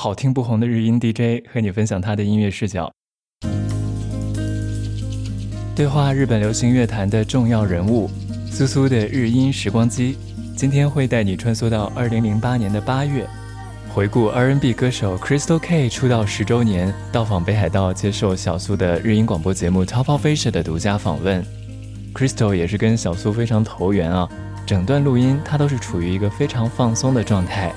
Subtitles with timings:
[0.00, 2.88] 好听不红的日音 DJ 和你分享他的音乐视角，
[5.74, 8.08] 对话日本流行乐坛的重要人物。
[8.48, 10.16] 苏苏的日音时光机
[10.56, 13.28] 今天会带你穿梭到2008年的8月，
[13.92, 21.44] 回顾 R&B 歌手 Crystal K 出道十周年，到访北海道接受小苏的日音广播节目 Top of Fisher 的独家访问。
[22.14, 24.28] Crystal 也是跟小苏非常投缘啊，
[24.64, 27.74] 整段录音他都是处于一个非常放松的状态。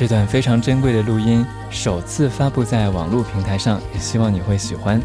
[0.00, 4.98] 这段非常珍贵的录音首次发布在网络平台上，也希望你会喜欢。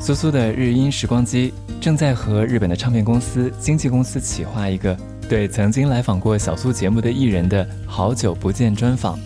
[0.00, 4.96] 苏苏的日音时光机正在和日本的唱片公司、经纪公司企划一个
[5.28, 9.18] 对曾经来访过小苏节目的艺人的好久不见专访。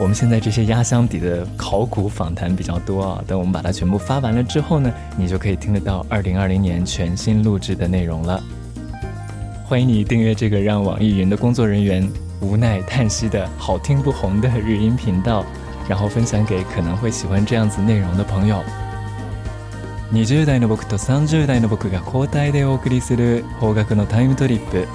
[0.00, 8.42] 我们现在这些压箱底的考古访谈比较多啊，等我们把它全部发完了之后呢，你就可以听得到二零二零年全新录制的内容了。
[9.64, 12.10] 欢迎你订阅这个让网易云的工作人员。
[12.40, 15.44] 无奈叹息的好听不红的日音频道，
[15.88, 18.62] 然后分享给可能会喜欢这样子内容的朋友。
[20.12, 24.86] 20代の僕と30代の僕が交代でお送りする方角のタイムトリップ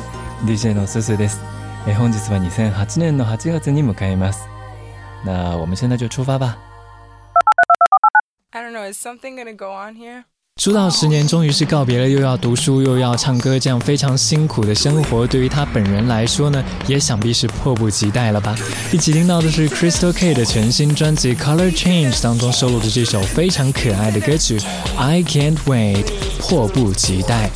[0.45, 1.39] DJ のすすです。
[1.85, 4.47] え本日は2008年の8月に向かいます。
[5.25, 6.57] 那我们现在就出发吧。
[8.51, 10.23] I don't know, is something gonna go on here?
[10.61, 18.55] 出道十年，终于是告别了又要读书又要唱歌这样非常辛苦的生活，对于他本人来说呢，也想必是迫不及待了吧？
[18.93, 24.59] 一起听到的是 Crystal K 的全新专辑《Color Change》当中收录的这首非常可爱的歌曲
[24.95, 26.03] 《I Can't Wait》，
[26.39, 27.49] 迫不及待。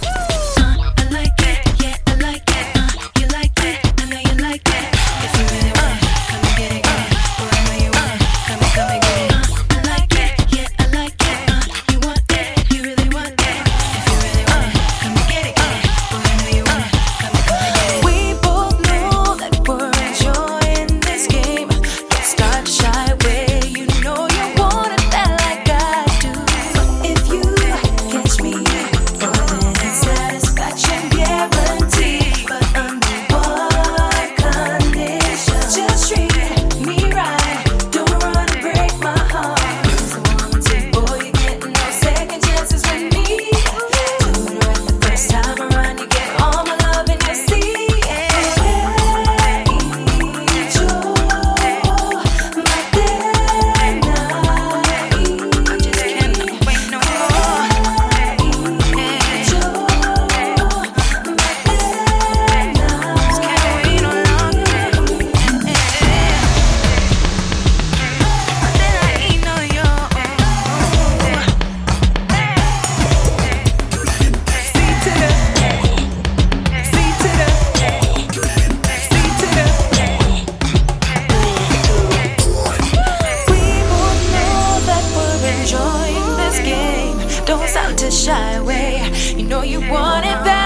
[90.17, 90.56] want it back.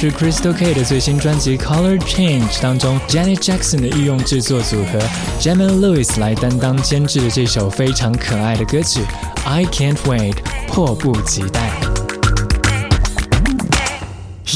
[0.00, 4.98] 是 Crystal K 的最新专辑《Color Change》当中，Janet Jackson 的御用制作组合
[5.40, 9.00] Jamal Lewis 来担当监制的这首非常可爱的歌曲
[9.44, 10.32] 《I Can't Wait》，
[10.68, 11.68] 迫不及待。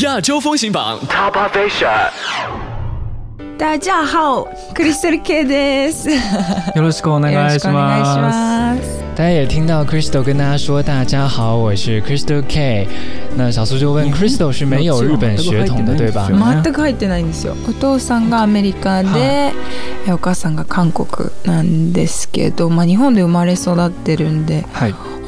[0.05, 2.11] 亚洲风行榜 Top of Asia。
[3.59, 4.47] 大家好
[4.77, 6.09] ，Crystal K です。
[6.77, 9.02] よろしくお願いします。
[9.15, 12.89] 大家也听到 Crystal 跟大家说：“大家好，我是 Crystal K。”
[13.37, 17.55] 那小苏就问：“Crystal 是没有日本血统的，对吧？”く入ってないんですよ。
[17.69, 19.53] お父さんがアメリカで、
[20.11, 24.65] お母さんが韓国なんですけど、まあ日本で生まれ育ってるんで、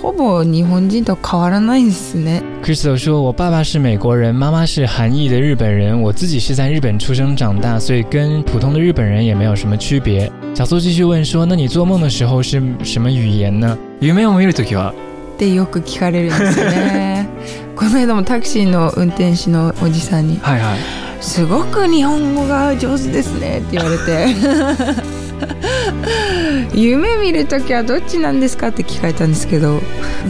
[0.01, 2.43] ほぼ日本人と変わらないですね。
[2.63, 14.95] Crystal 说：“我爸爸是美国人，妈妈是韩裔的日本人，我自己是在日本出生长大，所以跟普通的日本人也没有什么区别。”小苏继续问说：“那你做梦的时候是什么语言呢？”夢を見るときは
[15.35, 17.29] ってよく聞かれるんですよね
[17.75, 20.79] この間もタクシーの運転手のおじさんに「はいはい、
[21.21, 24.31] すごく日本語が上手ですね」って言われて
[26.81, 29.81] 夢見る時はどっちなんですかって聞かれたんですけど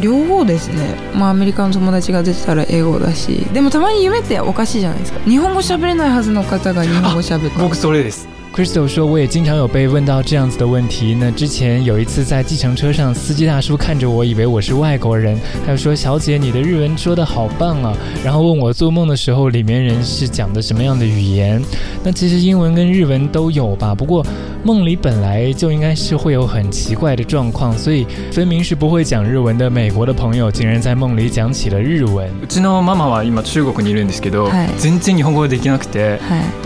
[0.01, 0.75] 両方ですね
[1.15, 11.13] まあアメリカの友達が出てたら英語だしでもたまに夢っておかしいじゃないですか日本語喋れないはずの方が日本語喋って僕それです Crystal 说：“我也经常有被问到这样子的问题。
[11.19, 15.37] 那之前有一次在计程车上，司机大叔看着我以为我是外国人，
[15.67, 17.93] 他就说：‘小姐，你的日文说的好棒啊！’
[18.25, 21.61] 然后问我做梦的时候里面人是讲的什么样的语言。
[22.05, 23.93] 那其实英文跟日文都有吧。
[23.93, 24.25] 不过……”
[24.67, 32.27] 梦里本来就应该是会有很奇怪的状况，所以分明是不会讲日文的美国的朋友，竟然在梦里讲起了日文。
[32.43, 36.19] うちのママは今中国にいるんですけど、全然日本語できなくて、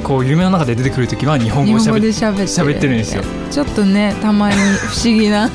[0.05, 3.23] こう夢の中で出てくる時は日本語をしゃべってるんですよ。
[3.51, 5.51] ちょっとねたまに不思議な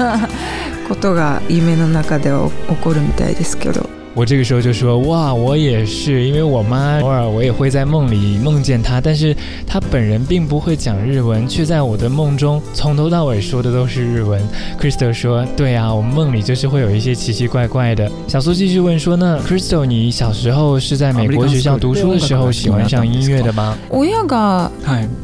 [0.90, 14.40] ことが夢の中では起こるみたいですけど我这个时候就说哇，我也是，因为我妈偶尔我也会在梦里梦见她，但是她本人并不会讲日文，却在我的梦中从头到尾说的都是日文。
[14.80, 18.10] Crystal 说，对啊，我们梦里就是会有一些奇奇怪怪的。
[18.28, 23.76] 小苏继续问说，那 Crystal，你小时候是在美国学校读书的时候喜欢上音乐的吗？
[23.90, 24.70] おが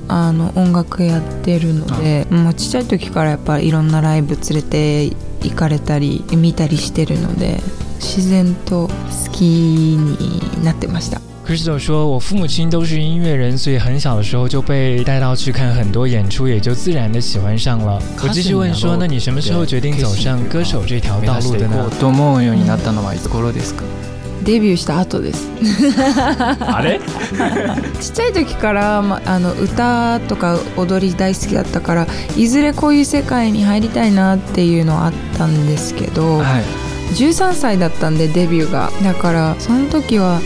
[0.08, 5.14] あの音楽やってるので、もうちっちゃい時からやっぱいろんなライブ連れて。
[5.48, 7.60] 行かれたり見たりしてるので
[8.00, 11.22] 自然と好きになってました。
[11.46, 23.84] Crystal 说：“我父母亲都是音乐人，所以很小的时候就被带到去看很多演出，也就自然的喜欢上了。”我继续问说：“那你什么时候决定走上歌手这条道路的呢？”どうようになったのはいつ頃ですか？
[24.50, 25.48] デビューした後です
[26.60, 27.00] あれ
[28.02, 36.46] ちっちゃい時から、ま、あの歌とか踊り大好きだったからいずれこういう世界に入りたいなっていうのはあったんですけど、はい、
[37.14, 40.42] 13歳だったんでデビューがだからその時は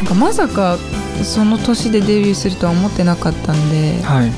[0.00, 0.76] なんかまさか
[1.24, 4.30] その年でデビューするとは思ってなかったんで、はい、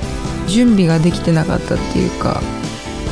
[0.49, 2.41] 準備ができてなかったっていうか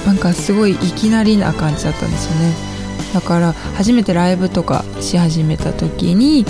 [0.07, 2.76] なんかすごいいきなりな感じだったんですよね
[3.17, 6.45] だから初めてライブとかし始めた時に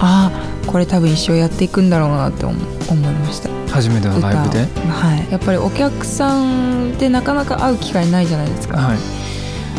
[0.00, 2.64] ああこれ多分一生やっていくんだろうなって思い
[2.96, 8.98] ました初めてのライブではいやっぱりお客さんってなかなか会う機会ないじゃないですか、はい、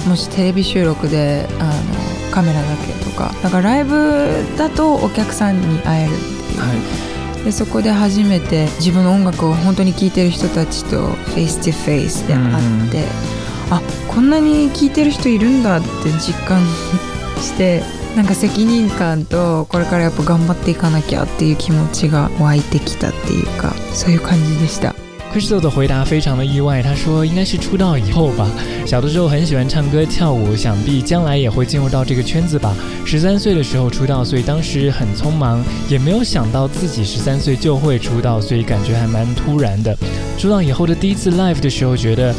[0.08, 6.22] もしテレビ収録であのカメラだけとかだからライブだとお客さんに会えるって
[6.54, 7.04] いう、はい
[7.44, 13.04] でそこで初めて自分の音楽を本当に聴いてる人たちとフェイス2フェイスで会って、
[13.69, 15.88] あこんなに聞いてる人いるんだって
[16.19, 16.60] 実感
[17.42, 17.83] して、
[18.15, 24.94] なんか責任感とこれからやっぱ頑張っていかなきゃっていう気持ちが湧いてきたっていうか、そういう感じでした。
[25.33, 28.45] Crystal 的回答非常的意外，他说应该是出道以后吧。
[28.86, 32.75] 小的时候很喜欢唱歌跳舞，想必将来也会进入到这个圈子吧。
[33.04, 39.98] 十三岁的时候出道，所以当时很匆忙，也没有想到自己十三岁就会出道，所以感觉还蛮突然的。
[40.38, 42.31] 出道以后的第一次 live 的时候，觉得。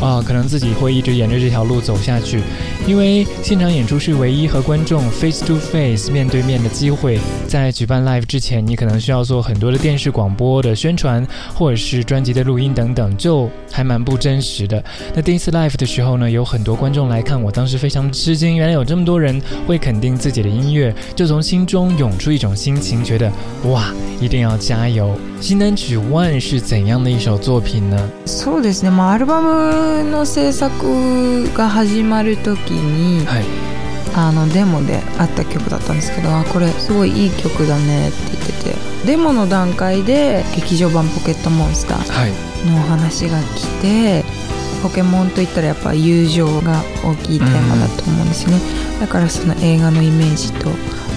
[0.00, 2.40] 啊，可能自己会一直沿着这条路走下去。
[2.88, 11.24] 因为现场演出是唯一和观众 face to face 面对面的机会，在举办 live 之前，你可能需要做很多的电视广播的宣传，
[11.54, 14.82] 或者是专辑的录音等等，就还蛮不真实的。
[15.14, 23.30] 那第一次 live 的时候呢，有很多观众来看，我当时非常吃惊，原来有这么多人会肯定自己的音乐，就从心中涌出一种心情，觉得
[23.64, 25.14] 哇，一定要加油。
[25.42, 27.96] 新单曲 one 是怎样的一首作品呢？
[28.24, 28.90] そうですね。
[28.90, 30.66] まあアルバムの制作
[31.54, 32.77] が始まるとき。
[32.78, 33.44] に、はい、
[34.14, 44.24] あのデモであった曲だったんですけどあこれすごいいい曲だねって言っててデモの段階で劇場版「ポケットモンスター」のお話が来て、
[44.82, 48.58] ポケモンといったらやっぱ友情が大きいテーマだと思うんですよね、
[48.94, 50.70] うん、だからその映画のイメージと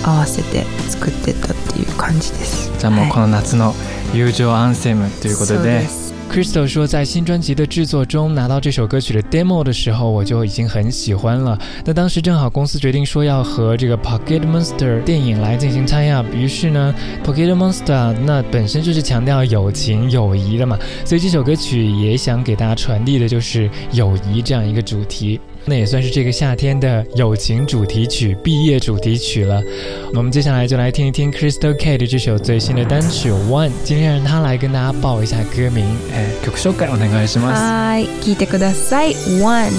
[0.04, 3.74] 合わせて作ってたっていう感じですじゃあもうこの夏の
[4.14, 6.01] 友情アンセムということで、はい
[6.32, 11.60] Crystal 说，在新专辑的制作中拿到这首歌曲的 demo 的时候，我就已经很喜欢了。
[11.84, 16.96] 那当时正好公司决定说要和这个 Pocket Monster 电影来进行参 p 于是呢
[17.26, 25.38] ，Pocket Monster 那本身就是强调友情友谊的嘛，所以这首歌曲也想给大家传递的就是友谊这样一个主题。
[25.66, 29.62] 那也算是这个夏天的友情主题曲、毕业主题曲了。
[30.14, 33.68] 我们接下来就来听一听 Crystal K 的这首最新的单曲《One》。
[33.84, 35.86] 今天让他来跟大家报一下歌名。
[36.14, 39.14] 哎，曲修改我那个是什么？I きいてください。
[39.42, 39.72] One。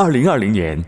[0.00, 0.78] 二零二零年，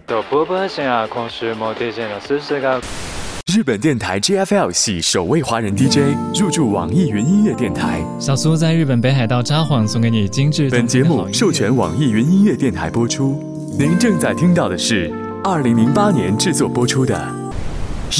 [3.46, 8.02] 日本电台 JFL 系首位华人 DJ 入驻网易云音乐电台。
[8.18, 10.70] 小苏在日本北海道札幌送给你精致。
[10.70, 13.70] 本节目授权网易云音乐电台播出。
[13.78, 15.12] 您正在听到的是
[15.44, 17.22] 二零零八年制作播出的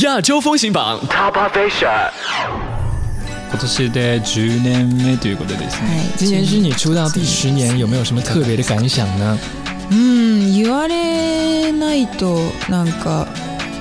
[0.03, 2.11] 亚洲风行榜 Top Asia。
[6.17, 9.39] 今年是你出道第十年，有没有什么特别的感想呢？
[9.93, 12.35] うん言われないと
[12.71, 13.27] なんか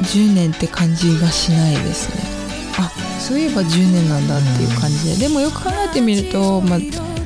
[0.03, 2.89] 10年って感じがしないですねあ
[3.19, 6.79] そういえば10年なんだっていう感じで、うん、でもよく考えてみると、まあ、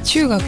[0.04, 0.42] 中学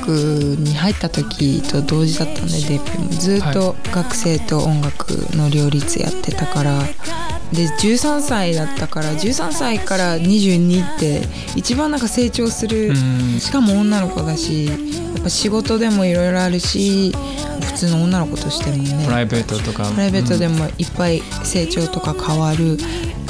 [0.60, 11.22] に入った時と同時だったんでデビューもずっと学生と音楽の両立やってたから、はいで13歳だったから13歳から22って
[11.56, 12.94] 一番なんか成長する、
[13.40, 14.80] しかも女の子だしやっ
[15.24, 17.14] ぱ仕事でもいろいろあるし
[17.62, 22.78] 普通の女の子としてもねプライベートとかプライベートでもいっぱい成長とか変わる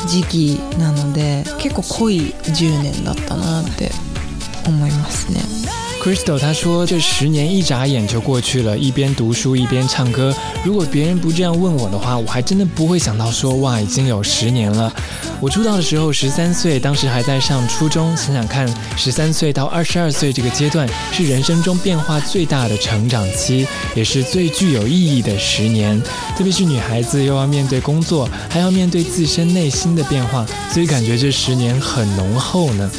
[0.08, 0.24] 時
[0.58, 3.92] 期なので結構濃い10年だったなって
[4.68, 5.77] 思いますね。
[6.08, 10.34] Crystal 他说：“这十年一眨眼就过去了，一边读书一边唱歌。
[10.64, 14.90] 如果别人不这样问我的话，我还真的不会想到说哇，已经有十年了。
[15.42, 18.16] 我出道的时候十三岁，当时还在上初中。
[18.16, 26.02] 想想看，十三岁到二十二岁这个阶段是人生中变化最大的成长期，也是最具有意义的十年。
[26.38, 32.90] 特别是女孩子，又要面对工作，还要面对自身内心的变化，所以感觉这十年很浓厚呢。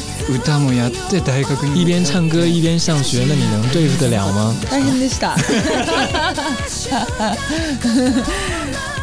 [1.75, 4.53] 一边唱歌一边上。”上学那你能对付得了吗？
[4.69, 5.37] 大変でした。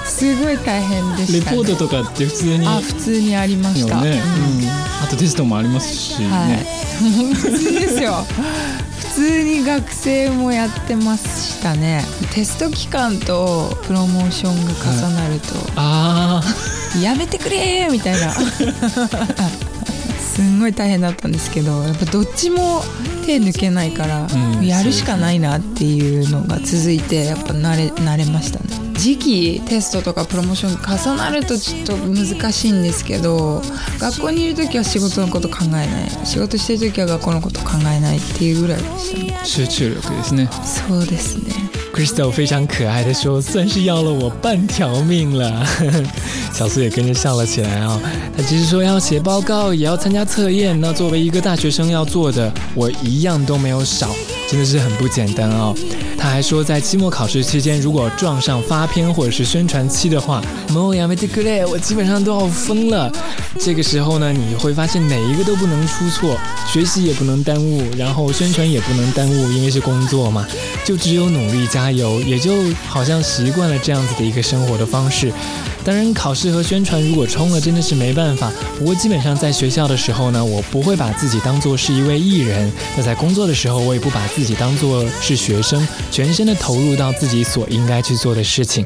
[0.07, 4.17] すごい大変でした、ね、レポートとかって普通にあ普通にありました、ねう
[4.63, 4.67] ん、
[5.05, 6.59] あとテストもありますし、ね、はい、
[7.35, 8.15] 普通ですよ
[9.01, 14.79] 普通に学生もやってましたねテスト期間とプロモーションが重
[15.15, 16.41] なると、はい、あ
[16.97, 18.65] あやめてくれみたいなす
[20.41, 22.81] んごい大変だったんですけどやっぱどっちも
[23.27, 33.61] 手抜けないから、うん、やるしかないなっていうのが続いてやっぱ慣れ慣れましたね時期テストとかプロモーション重なるとちょっと難しいんですけど
[34.01, 40.47] 学校にいる時は仕事のこと考えない仕事してる時は学校のこと考えないっていうぐらいでしたね集中力ですね
[40.89, 45.67] そうですね Crystal 非常可爱的说：“算是要了我半条命了。
[46.53, 47.99] ”小苏也跟着笑了起来啊！
[48.37, 50.79] 他即使说要写报告，也要参加测验。
[50.79, 54.15] 那作为一个大学生要做的，我一样都没有少。
[54.49, 55.75] 真的是很不简单哦。
[56.17, 60.41] 他还说，在期末考试期间，如果撞上发片或者是宣传期的话，
[61.69, 63.11] 我基本上都要疯了。
[63.59, 66.37] 这个时候呢，你会发现哪一个都不能出错，
[66.73, 70.47] 学习也不能耽误，然后宣传也不能耽误，因为是工作嘛，
[70.85, 72.53] 就只有努力加油，也就
[72.89, 75.31] 好像习惯了这样子的一个生活的方式。
[75.87, 78.51] 当然，考试和宣传如果冲了，真的是没办法。
[78.77, 88.85] 不过，基本上在学校的时候呢，我不会把自己当做是一位艺人；，那在工作的时候，我也不把自己当做是学生，全身的投入到自己所应该去做的事情。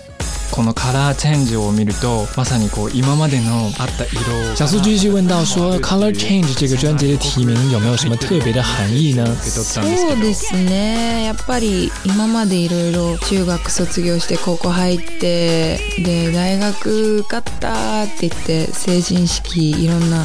[0.52, 9.24] このカラーチェンジを見るとまさにこう今までのあった色小苏继续问到说《Color Change》这个专辑的提名有没有什么特别的含義呢？
[9.42, 11.24] そうですね。
[11.24, 20.24] やっぱり今までいろいろ中学卒業して高校入ってで大学受かったって言って成人式いろんな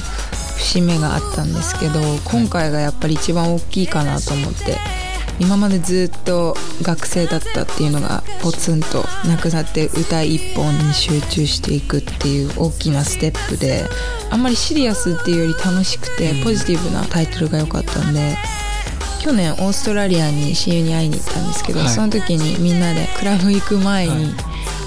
[0.58, 4.78] 節目があったんですけど今回がやっぱり一番大きいかなと思って。
[5.40, 13.84] 今までずっと学生だったっていうのがポツンとなくなって歌一本に集中していくっていう大きなステップで
[14.32, 18.38] あんまりシリアスっていうより楽しくてポジティブなタイトルが良かったんで。
[19.22, 24.24] 去年オーストラリアに親友に会いに行ったんですけど、はい、その時にみんなでクラブ行く前に、はい、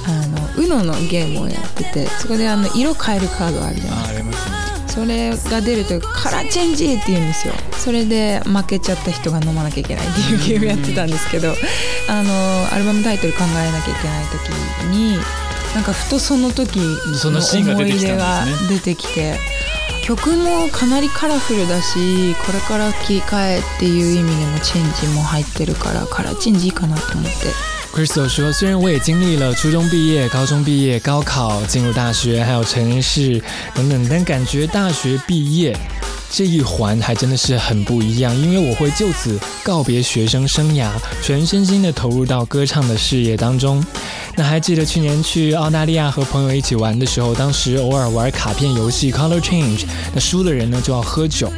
[0.07, 4.58] あの UNO のゲームをやっててそこであの色変えるカードあるじゃないですか。
[4.99, 11.51] それが出るとカラーチェンジって言うんですよそれで負けちゃった人が飲まなきゃいけないっていうゲームやってたんですけど、
[12.09, 15.17] あのアルバムタイトル考えなきゃいけない時に
[15.77, 19.37] なんかふとその時の思い出が出てきて。
[20.05, 27.29] 曲もかなりカラフルだしこれから切り替えっていう意味でもチェンジも入ってるからカラーチェンジいいかなと思って
[27.95, 33.41] Crystal 说：“虽然我也经历了初中毕业、高中毕业、高考、进入大学，还有成市
[33.75, 35.77] 等等，但感觉大学毕业
[36.31, 40.91] 这一环还真的是很不一样，因为我会就此告别学生生涯，
[41.23, 43.85] 全身心的投入到歌唱的事业当中。
[44.37, 49.83] 那还记得去年去澳大利亚和朋友一起玩的时候，当时偶尔玩卡片游戏 Color Change，
[50.15, 51.51] 那输的人呢就要喝酒。”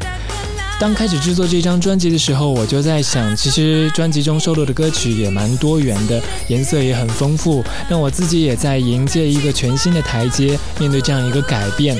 [0.81, 6.19] 当开始制作这张专辑的时候，我就在想，其实专辑中收录的歌曲也蛮多元的，
[6.49, 7.63] 颜色也很丰富。
[7.91, 11.95] 那我自己也在迎接一个全新的台阶，面对这样一个改变。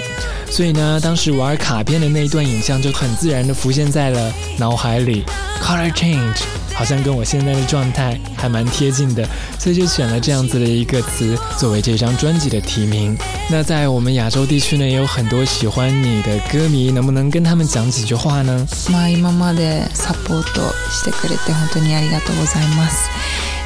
[0.51, 5.25] 所以呢，当时玩卡片的那一段影像就很自然地浮现在了脑海里。
[5.63, 6.60] Color change。
[6.81, 9.23] 好像跟我现在的状态还蛮贴近的，
[9.59, 13.15] 所以就选了这样子的一个词作为这张专辑的题名。
[13.51, 18.67] 那在我们亚洲地区呢，也有很多喜欢你的歌迷，能不能跟他们讲几句话呢？
[18.91, 23.11] まあ今までサポートしてくれて本当にありがとうございます。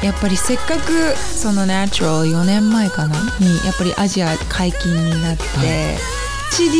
[0.03, 5.95] やっぱりせっかくその4年前かなにやっぱりアジア解禁になって、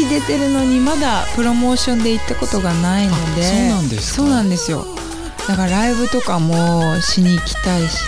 [0.09, 4.13] 出てるのにまだプロモーションで行ったことがないので、そうなんです。
[4.15, 5.04] そうなんですよ。
[5.47, 8.01] だからライブとかもしに行きたいし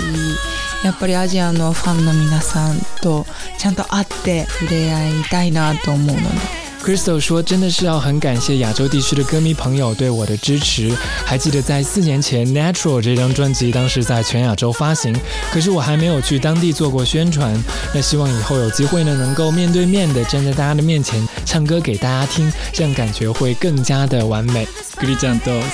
[0.83, 3.25] やっぱりアジアのファンの皆さんと
[3.59, 6.66] ちゃんと会って触れ合いたいなと思うので。
[6.83, 10.91] Crystal 说：“真的是要很感谢亚洲地区的歌迷朋友对我的支持。
[11.25, 15.13] 还记得在四年前，《Natural》这张专辑当时在全亚洲发行，
[15.51, 17.53] 可是我还没有去当地做过宣传。
[17.93, 24.65] 那希望以后有机会呢，能够面对面的站在大家的面前唱歌给大家听，这样感觉会更加的完美。”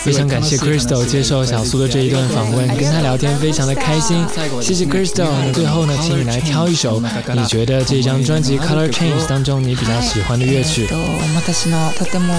[0.04, 4.26] 非常感谢 Crystal 接受小苏的这一段访问，跟他聊天非常的开心。
[4.62, 5.54] 谢谢 Crystal。
[5.54, 7.02] 最后呢，请你来挑一首
[7.34, 10.93] 你觉得这张专辑《Color Change》当中你比较喜欢的乐曲。
[10.94, 11.00] と
[11.36, 12.32] 私のとても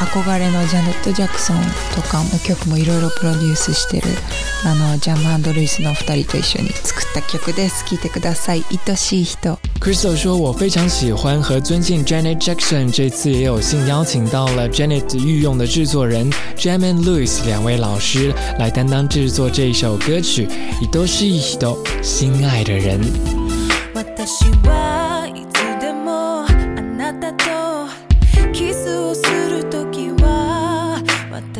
[0.00, 1.56] 憧れのジャネット・ジャクソン
[1.94, 4.08] とかの曲もいろいろプロデュースしてる
[4.66, 20.48] あのジャムルイスの2人と一緒に作った曲です聴いてください愛しい人 Crystal 说我非常喜欢和尊敬 Janet Jackson 这次也有幸邀请到了 Janet 御用的制作人 Jam and Lewis 两位老师来担当制作这一首歌曲
[20.92, 23.00] 愛しい人心爱的人
[23.94, 25.29] 私は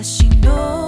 [0.02, 0.79] 私の